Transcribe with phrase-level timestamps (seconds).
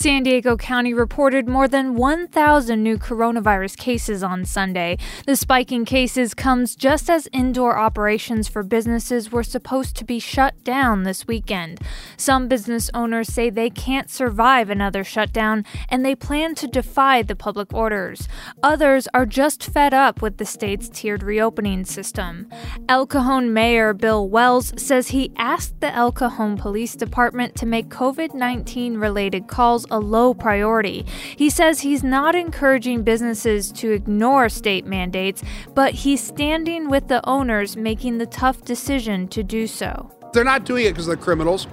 [0.00, 4.96] San Diego County reported more than 1,000 new coronavirus cases on Sunday.
[5.26, 10.20] The spike in cases comes just as indoor operations for businesses were supposed to be
[10.20, 11.80] shut down this weekend.
[12.16, 17.34] Some business owners say they can't survive another shutdown and they plan to defy the
[17.34, 18.28] public orders.
[18.62, 22.48] Others are just fed up with the state's tiered reopening system.
[22.88, 27.88] El Cajon Mayor Bill Wells says he asked the El Cajon Police Department to make
[27.88, 31.04] COVID 19 related calls a low priority.
[31.36, 35.42] He says he's not encouraging businesses to ignore state mandates,
[35.74, 40.10] but he's standing with the owners making the tough decision to do so.
[40.32, 41.66] They're not doing it because they're criminals.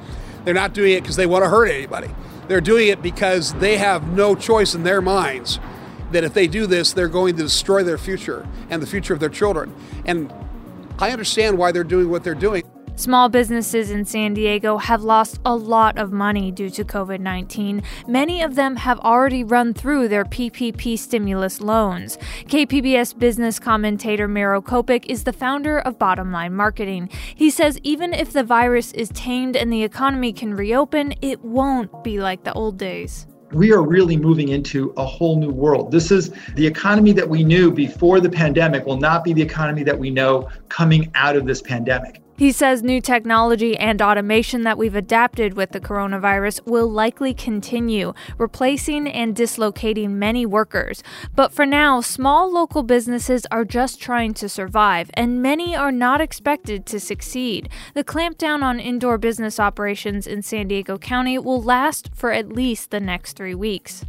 [0.43, 2.09] They're not doing it because they want to hurt anybody.
[2.47, 5.59] They're doing it because they have no choice in their minds
[6.11, 9.19] that if they do this, they're going to destroy their future and the future of
[9.19, 9.75] their children.
[10.05, 10.31] And
[10.99, 12.63] I understand why they're doing what they're doing.
[12.97, 17.83] Small businesses in San Diego have lost a lot of money due to COVID 19.
[18.07, 22.17] Many of them have already run through their PPP stimulus loans.
[22.45, 27.09] KPBS business commentator Miro Copic is the founder of Bottom Line Marketing.
[27.35, 32.01] He says even if the virus is tamed and the economy can reopen, it won't
[32.01, 35.91] be like the old days we are really moving into a whole new world.
[35.91, 39.83] This is the economy that we knew before the pandemic will not be the economy
[39.83, 42.24] that we know coming out of this pandemic.
[42.37, 48.13] He says new technology and automation that we've adapted with the coronavirus will likely continue,
[48.37, 51.01] replacing and dislocating many workers.
[51.33, 56.19] But for now, small local businesses are just trying to survive, and many are not
[56.19, 57.69] expected to succeed.
[57.93, 62.91] The clampdown on indoor business operations in San Diego County will last for at least
[62.91, 64.03] the next three weeks.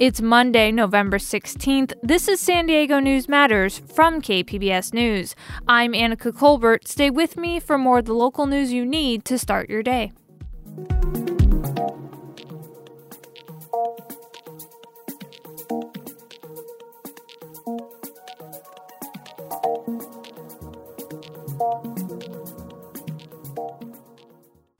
[0.00, 1.92] It's Monday, November 16th.
[2.02, 5.36] This is San Diego News Matters from KPBS News.
[5.68, 6.88] I'm Anica Colbert.
[6.88, 10.10] Stay with me for more of the local news you need to start your day.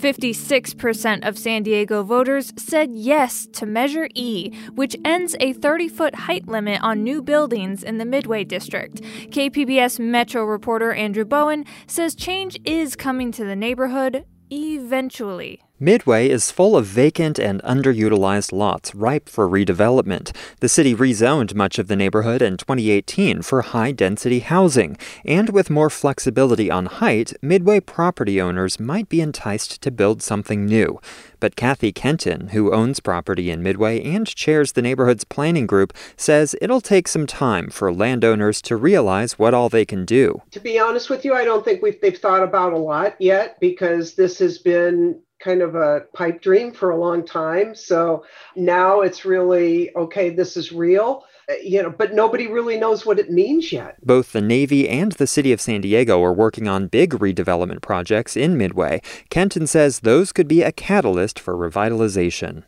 [0.00, 6.14] 56% of San Diego voters said yes to Measure E, which ends a 30 foot
[6.14, 9.02] height limit on new buildings in the Midway District.
[9.02, 15.62] KPBS Metro reporter Andrew Bowen says change is coming to the neighborhood eventually.
[15.82, 20.36] Midway is full of vacant and underutilized lots ripe for redevelopment.
[20.60, 24.98] The city rezoned much of the neighborhood in 2018 for high density housing.
[25.24, 30.66] And with more flexibility on height, Midway property owners might be enticed to build something
[30.66, 31.00] new.
[31.40, 36.54] But Kathy Kenton, who owns property in Midway and chairs the neighborhood's planning group, says
[36.60, 40.42] it'll take some time for landowners to realize what all they can do.
[40.50, 44.16] To be honest with you, I don't think they've thought about a lot yet because
[44.16, 47.74] this has been kind of a pipe dream for a long time.
[47.74, 48.24] So
[48.56, 51.24] now it's really okay, this is real.
[51.50, 53.96] Uh, you know, but nobody really knows what it means yet.
[54.04, 58.36] Both the Navy and the City of San Diego are working on big redevelopment projects
[58.36, 59.00] in Midway.
[59.30, 62.64] Kenton says those could be a catalyst for revitalization.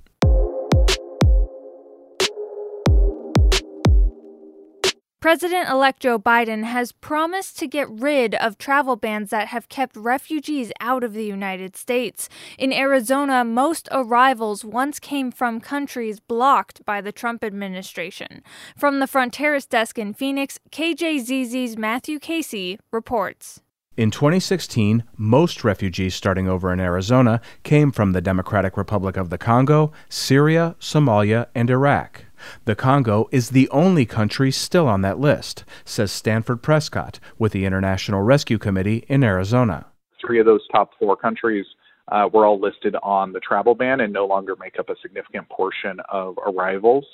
[5.23, 9.95] President elect Joe Biden has promised to get rid of travel bans that have kept
[9.95, 12.29] refugees out of the United States.
[12.59, 18.43] In Arizona, most arrivals once came from countries blocked by the Trump administration.
[18.77, 23.63] From the Fronteras desk in Phoenix, KJZZ's Matthew Casey reports.
[23.97, 29.39] In 2016, most refugees starting over in Arizona came from the Democratic Republic of the
[29.39, 32.25] Congo, Syria, Somalia, and Iraq.
[32.65, 37.65] The Congo is the only country still on that list, says Stanford Prescott with the
[37.65, 39.87] International Rescue Committee in Arizona.
[40.25, 41.67] Three of those top four countries
[42.09, 45.49] uh, were all listed on the travel ban and no longer make up a significant
[45.49, 47.05] portion of arrivals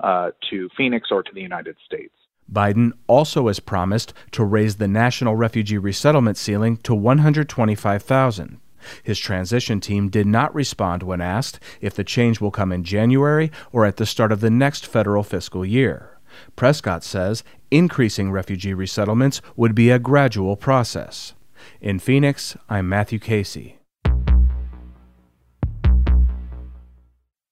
[0.00, 2.12] uh, to Phoenix or to the United States.
[2.50, 8.60] Biden also has promised to raise the national refugee resettlement ceiling to 125,000.
[9.02, 13.50] His transition team did not respond when asked if the change will come in January
[13.72, 16.18] or at the start of the next federal fiscal year.
[16.54, 21.34] Prescott says increasing refugee resettlements would be a gradual process.
[21.80, 23.75] In Phoenix, I'm Matthew Casey.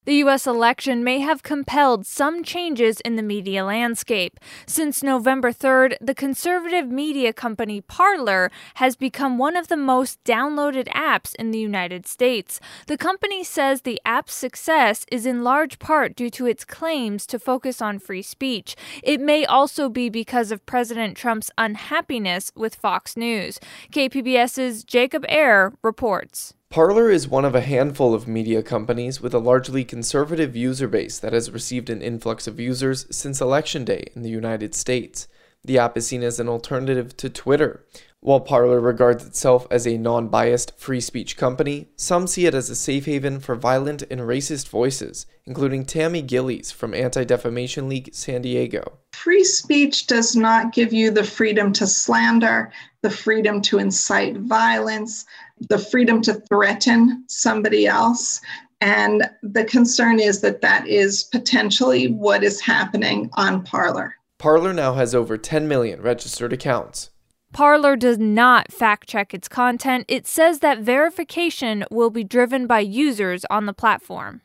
[0.05, 0.47] The U.S.
[0.47, 4.39] election may have compelled some changes in the media landscape.
[4.67, 10.89] Since November 3rd, the conservative media company Parler has become one of the most downloaded
[10.89, 12.61] apps in the United States.
[12.87, 17.39] The company says the app's success is in large part due to its claims to
[17.39, 18.77] focus on free speech.
[19.03, 23.59] It may also be because of President Trump's unhappiness with Fox News.
[23.91, 26.53] KPBS's Jacob Aere reports.
[26.71, 31.19] Parler is one of a handful of media companies with a largely conservative user base
[31.21, 35.29] that has received an influx of users since Election Day in the United States.
[35.65, 37.87] The app is seen as an alternative to Twitter.
[38.21, 42.71] While Parler regards itself as a non biased free speech company, some see it as
[42.71, 48.15] a safe haven for violent and racist voices, including Tammy Gillies from Anti Defamation League
[48.15, 48.99] San Diego.
[49.13, 52.73] Free speech does not give you the freedom to slander,
[53.03, 55.27] the freedom to incite violence,
[55.69, 58.41] the freedom to threaten somebody else.
[58.81, 64.15] And the concern is that that is potentially what is happening on Parler.
[64.39, 67.11] Parler now has over 10 million registered accounts.
[67.53, 70.05] Parler does not fact check its content.
[70.09, 74.41] It says that verification will be driven by users on the platform.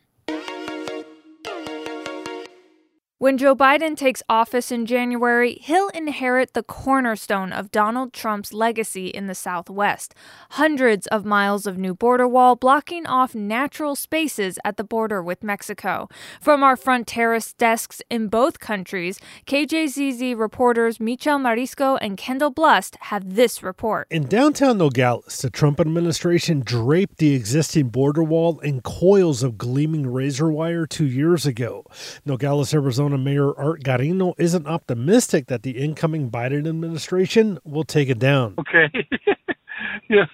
[3.22, 9.08] When Joe Biden takes office in January, he'll inherit the cornerstone of Donald Trump's legacy
[9.08, 10.16] in the Southwest
[10.52, 15.44] hundreds of miles of new border wall blocking off natural spaces at the border with
[15.44, 16.08] Mexico.
[16.40, 23.36] From our Fronteras desks in both countries, KJZZ reporters Michel Marizco and Kendall Blust have
[23.36, 24.08] this report.
[24.10, 30.08] In downtown Nogales, the Trump administration draped the existing border wall in coils of gleaming
[30.08, 31.86] razor wire two years ago.
[32.26, 38.10] Nogales, Arizona Arizona Mayor Art Garino isn't optimistic that the incoming Biden administration will take
[38.10, 38.56] it down.
[38.60, 38.88] Okay.
[40.10, 40.26] yeah.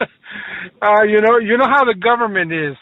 [0.82, 2.76] Uh, you know, you know how the government is.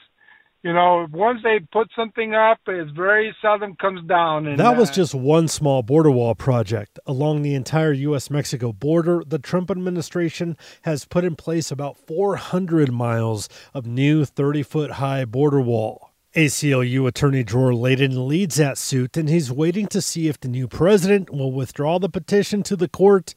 [0.64, 4.48] You know, once they put something up, it very seldom comes down.
[4.48, 7.00] And, that was uh, just one small border wall project.
[7.06, 8.30] Along the entire U.S.
[8.30, 14.64] Mexico border, the Trump administration has put in place about 400 miles of new 30
[14.64, 16.13] foot high border wall.
[16.36, 20.68] ACLU attorney Dror Ladin leads that suit, and he's waiting to see if the new
[20.68, 23.36] president will withdraw the petition to the court.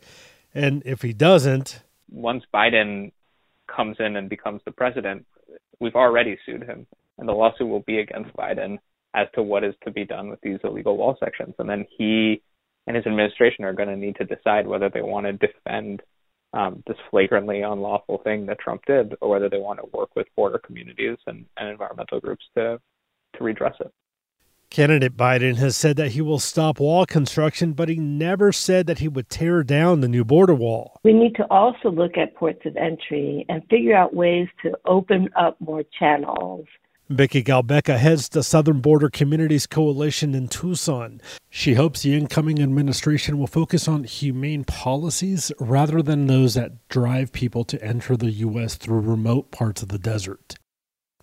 [0.55, 1.83] And if he doesn't.
[2.11, 3.13] Once Biden
[3.67, 5.27] comes in and becomes the president,
[5.79, 6.87] we've already sued him.
[7.19, 8.79] And the lawsuit will be against Biden
[9.13, 11.55] as to what is to be done with these illegal wall sections.
[11.59, 12.43] And then he
[12.87, 16.03] and his administration are going to need to decide whether they want to defend
[16.57, 20.27] um, this flagrantly unlawful thing that Trump did, or whether they want to work with
[20.35, 22.81] border communities and, and environmental groups to
[23.37, 23.93] to redress it.
[24.71, 28.99] Candidate Biden has said that he will stop wall construction, but he never said that
[28.99, 30.99] he would tear down the new border wall.
[31.05, 35.29] We need to also look at ports of entry and figure out ways to open
[35.37, 36.67] up more channels
[37.09, 41.21] Becky Gaubeca heads the Southern Border Communities Coalition in Tucson.
[41.49, 47.31] She hopes the incoming administration will focus on humane policies rather than those that drive
[47.31, 48.75] people to enter the U.S.
[48.75, 50.57] through remote parts of the desert.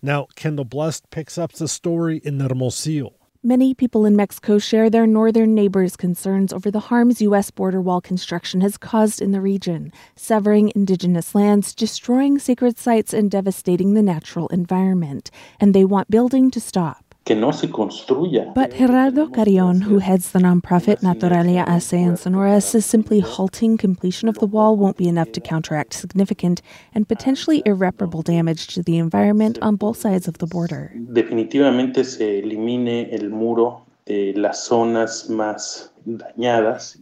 [0.00, 3.12] Now, Kendall Blust picks up the story in Hermosillo.
[3.46, 7.50] Many people in Mexico share their northern neighbors' concerns over the harms U.S.
[7.50, 13.30] border wall construction has caused in the region, severing indigenous lands, destroying sacred sites, and
[13.30, 15.30] devastating the natural environment.
[15.60, 18.52] And they want building to stop que no se construya.
[18.54, 24.28] But Gerardo Carrion, who heads the nonprofit Naturalia AC in Sonora, says simply halting completion
[24.28, 26.60] of the wall won't be enough to counteract significant
[26.94, 30.92] and potentially ah, irreparable damage to the environment on both sides of the border.
[30.94, 35.90] Definitivamente se elimine el muro de las zonas más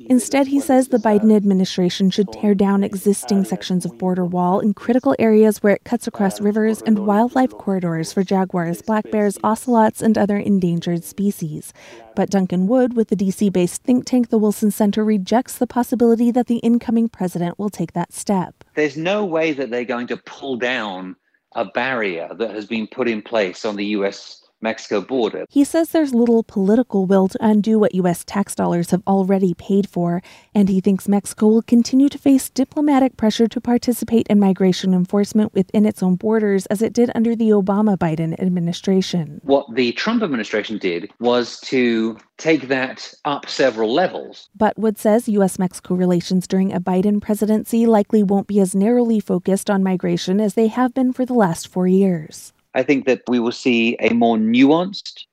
[0.09, 4.75] Instead, he says the Biden administration should tear down existing sections of border wall in
[4.75, 10.03] critical areas where it cuts across rivers and wildlife corridors for jaguars, black bears, ocelots,
[10.03, 11.73] and other endangered species.
[12.15, 16.31] But Duncan Wood, with the DC based think tank the Wilson Center, rejects the possibility
[16.31, 18.63] that the incoming president will take that step.
[18.77, 21.17] There's no way that they're going to pull down
[21.57, 25.47] a barrier that has been put in place on the U.S Mexico border.
[25.49, 28.25] He says there's little political will to undo what U.S.
[28.25, 30.23] tax dollars have already paid for,
[30.55, 35.53] and he thinks Mexico will continue to face diplomatic pressure to participate in migration enforcement
[35.55, 39.41] within its own borders as it did under the Obama Biden administration.
[39.45, 44.49] What the Trump administration did was to take that up several levels.
[44.57, 45.59] But Wood says U.S.
[45.59, 50.55] Mexico relations during a Biden presidency likely won't be as narrowly focused on migration as
[50.55, 52.53] they have been for the last four years.
[52.75, 55.27] I think that we will see a more nuanced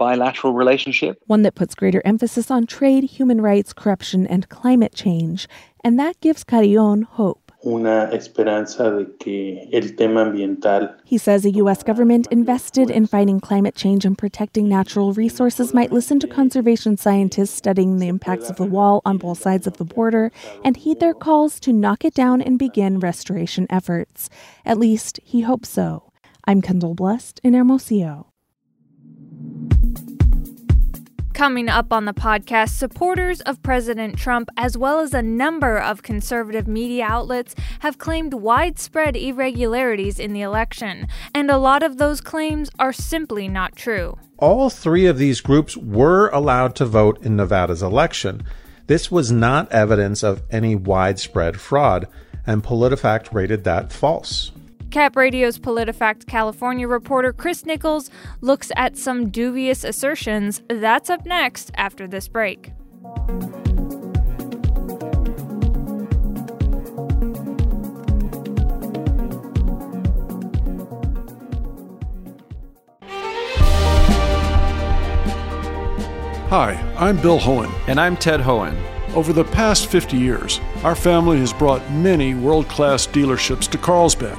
[0.00, 1.18] bilateral relationship.
[1.26, 5.46] One that puts greater emphasis on trade, human rights, corruption, and climate change.
[5.84, 7.52] And that gives Carrion hope.
[7.66, 10.96] Una esperanza de que el tema ambiental.
[11.04, 11.82] He says a U.S.
[11.82, 17.50] government invested in fighting climate change and protecting natural resources might listen to conservation scientists
[17.50, 20.32] studying the impacts of the wall on both sides of the border
[20.64, 24.30] and heed their calls to knock it down and begin restoration efforts.
[24.64, 26.09] At least he hopes so.
[26.44, 28.26] I'm Kendall Blust in Hermosillo.
[31.34, 36.02] Coming up on the podcast, supporters of President Trump, as well as a number of
[36.02, 42.20] conservative media outlets, have claimed widespread irregularities in the election, and a lot of those
[42.20, 44.18] claims are simply not true.
[44.36, 48.42] All three of these groups were allowed to vote in Nevada's election.
[48.86, 52.06] This was not evidence of any widespread fraud,
[52.46, 54.52] and PolitiFact rated that false.
[54.90, 60.62] Cap Radio's PolitiFact California reporter Chris Nichols looks at some dubious assertions.
[60.68, 62.72] That's up next after this break.
[76.50, 77.72] Hi, I'm Bill Hoehn.
[77.86, 78.76] And I'm Ted Hoehn.
[79.14, 84.38] Over the past 50 years, our family has brought many world class dealerships to Carlsbad,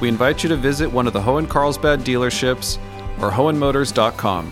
[0.00, 2.78] We invite you to visit one of the Hoehn Carlsbad dealerships
[3.20, 4.50] or hoehnmotors.com.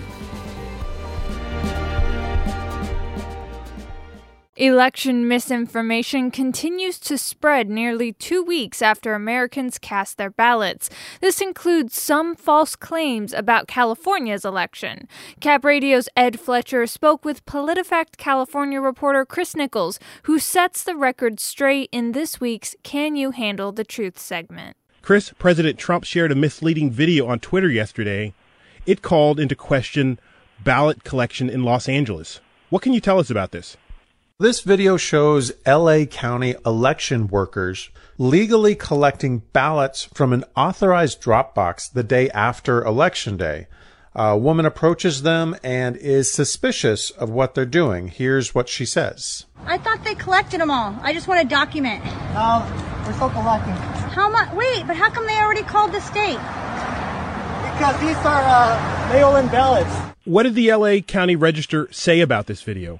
[4.60, 10.90] Election misinformation continues to spread nearly two weeks after Americans cast their ballots.
[11.20, 15.06] This includes some false claims about California's election.
[15.38, 21.38] Cap Radio's Ed Fletcher spoke with PolitiFact California reporter Chris Nichols, who sets the record
[21.38, 24.77] straight in this week's Can You Handle the Truth segment.
[25.08, 28.34] Chris, President Trump shared a misleading video on Twitter yesterday.
[28.84, 30.20] It called into question
[30.62, 32.40] ballot collection in Los Angeles.
[32.68, 33.78] What can you tell us about this?
[34.38, 37.88] This video shows LA County election workers
[38.18, 43.66] legally collecting ballots from an authorized drop box the day after Election Day.
[44.14, 48.08] A woman approaches them and is suspicious of what they're doing.
[48.08, 49.46] Here's what she says.
[49.64, 50.94] I thought they collected them all.
[51.00, 52.04] I just want a document.
[52.34, 52.62] No,
[53.06, 53.97] we're still collecting.
[54.18, 54.52] How much?
[54.54, 56.40] Wait, but how come they already called the state?
[57.70, 59.94] Because these are uh, mail-in ballots.
[60.24, 62.98] What did the LA County Registrar say about this video?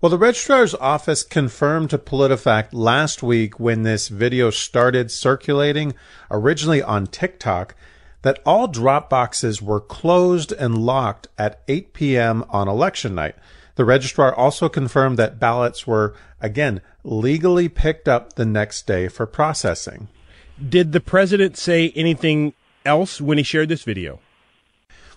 [0.00, 5.92] Well, the registrar's office confirmed to PolitiFact last week when this video started circulating,
[6.30, 7.74] originally on TikTok,
[8.22, 12.44] that all drop boxes were closed and locked at 8 p.m.
[12.48, 13.34] on election night.
[13.74, 19.26] The registrar also confirmed that ballots were, again, legally picked up the next day for
[19.26, 20.06] processing.
[20.68, 22.52] Did the president say anything
[22.84, 24.20] else when he shared this video?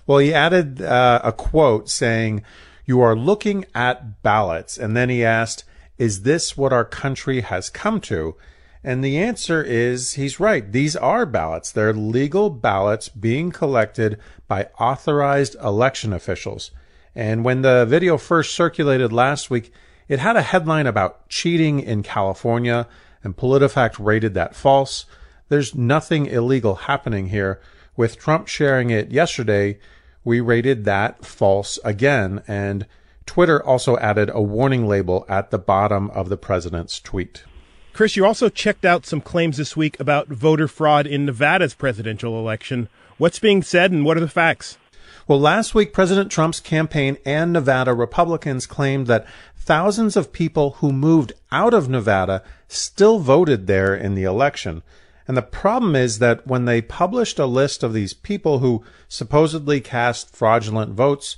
[0.05, 2.43] Well, he added uh, a quote saying,
[2.85, 4.77] you are looking at ballots.
[4.77, 5.63] And then he asked,
[5.97, 8.35] Is this what our country has come to?
[8.83, 10.69] And the answer is he's right.
[10.69, 11.71] These are ballots.
[11.71, 16.71] They're legal ballots being collected by authorized election officials.
[17.15, 19.71] And when the video first circulated last week,
[20.09, 22.87] it had a headline about cheating in California,
[23.23, 25.05] and PolitiFact rated that false.
[25.53, 27.61] There's nothing illegal happening here.
[27.95, 29.77] With Trump sharing it yesterday,
[30.23, 32.87] we rated that false again, and
[33.27, 37.43] Twitter also added a warning label at the bottom of the president's tweet.
[37.93, 42.39] Chris, you also checked out some claims this week about voter fraud in Nevada's presidential
[42.39, 42.89] election.
[43.19, 44.79] What's being said and what are the facts?
[45.27, 50.91] Well, last week, President Trump's campaign and Nevada Republicans claimed that thousands of people who
[50.91, 54.81] moved out of Nevada still voted there in the election.
[55.27, 59.79] And the problem is that when they published a list of these people who supposedly
[59.79, 61.37] cast fraudulent votes,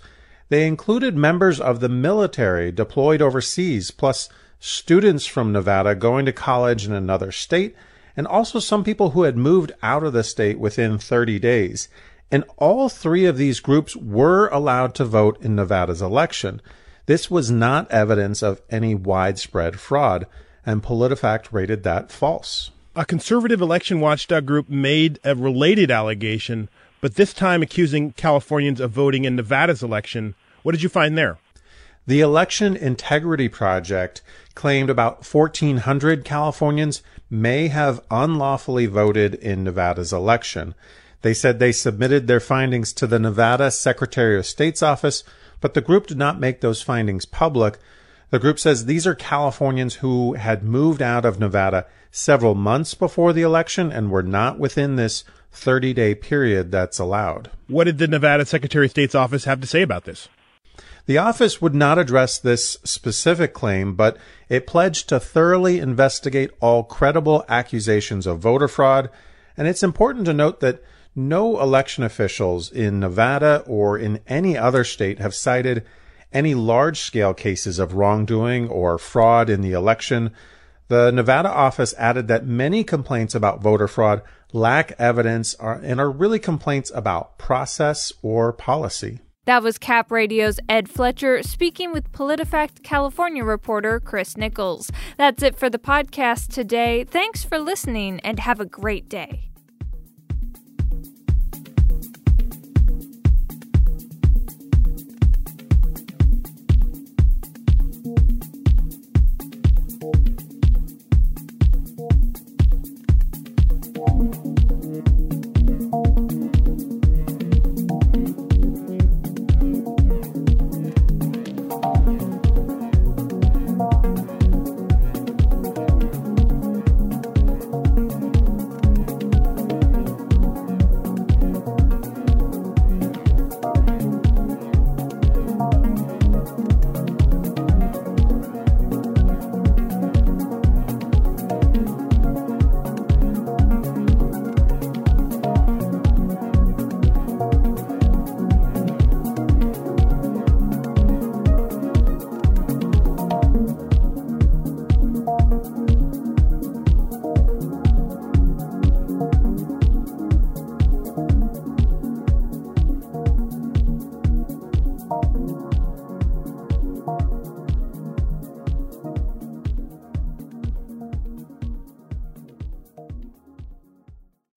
[0.50, 6.86] They included members of the military deployed overseas, plus students from Nevada going to college
[6.86, 7.76] in another state,
[8.16, 11.90] and also some people who had moved out of the state within 30 days.
[12.32, 16.62] And all three of these groups were allowed to vote in Nevada's election.
[17.06, 20.26] This was not evidence of any widespread fraud,
[20.66, 22.72] and PolitiFact rated that false.
[22.98, 26.70] A conservative election watchdog group made a related allegation,
[27.02, 30.34] but this time accusing Californians of voting in Nevada's election.
[30.64, 31.38] What did you find there?
[32.08, 34.22] The Election Integrity Project
[34.54, 40.74] claimed about 1,400 Californians may have unlawfully voted in Nevada's election.
[41.22, 45.26] They said they submitted their findings to the Nevada Secretary of State's office,
[45.60, 47.78] but the group did not make those findings public.
[48.30, 53.34] The group says these are Californians who had moved out of Nevada several months before
[53.34, 57.52] the election and were not within this 30 day period that's allowed.
[57.68, 60.28] What did the Nevada Secretary of State's office have to say about this?
[61.06, 64.18] The office would not address this specific claim, but
[64.50, 69.10] it pledged to thoroughly investigate all credible accusations of voter fraud.
[69.56, 70.82] And it's important to note that
[71.16, 75.86] no election officials in Nevada or in any other state have cited
[76.34, 80.32] any large scale cases of wrongdoing or fraud in the election.
[80.88, 84.22] The Nevada office added that many complaints about voter fraud
[84.54, 89.20] lack evidence and are really complaints about process or policy.
[89.46, 94.92] That was Cap Radio's Ed Fletcher speaking with PolitiFact California reporter Chris Nichols.
[95.18, 97.04] That's it for the podcast today.
[97.04, 99.52] Thanks for listening and have a great day.